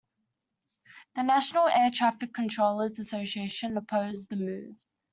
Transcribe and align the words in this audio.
The 1.13 1.21
National 1.21 1.67
Air 1.67 1.91
Traffic 1.91 2.33
Controllers 2.33 2.97
Association 2.97 3.77
opposed 3.77 4.31
the 4.31 4.35
move. 4.35 4.83